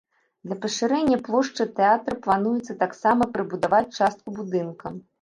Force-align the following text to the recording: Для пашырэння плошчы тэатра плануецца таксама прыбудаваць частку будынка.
Для 0.45 0.55
пашырэння 0.63 1.19
плошчы 1.27 1.67
тэатра 1.81 2.19
плануецца 2.25 2.79
таксама 2.83 3.31
прыбудаваць 3.39 3.87
частку 3.97 4.39
будынка. 4.43 4.99